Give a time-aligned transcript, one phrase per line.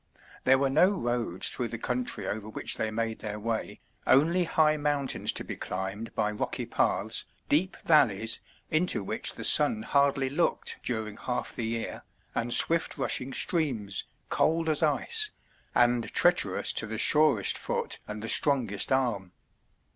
[0.45, 4.75] There were no roads through the country over which they made their way, only high
[4.75, 8.39] mountains to be climbed by rocky paths, deep valleys
[8.71, 12.01] into which the sun hardly looked during half the year,
[12.33, 15.29] and swift rushing streams, cold as ice,
[15.75, 19.33] and treacherous to the surest foot and the strongest arm.